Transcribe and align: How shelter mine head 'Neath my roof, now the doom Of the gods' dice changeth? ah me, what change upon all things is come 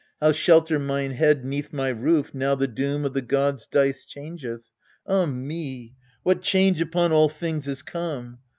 How 0.19 0.31
shelter 0.31 0.79
mine 0.79 1.11
head 1.11 1.45
'Neath 1.45 1.71
my 1.71 1.89
roof, 1.89 2.33
now 2.33 2.55
the 2.55 2.67
doom 2.67 3.05
Of 3.05 3.13
the 3.13 3.21
gods' 3.21 3.67
dice 3.67 4.03
changeth? 4.03 4.67
ah 5.05 5.27
me, 5.27 5.93
what 6.23 6.41
change 6.41 6.81
upon 6.81 7.11
all 7.11 7.29
things 7.29 7.67
is 7.67 7.83
come 7.83 8.39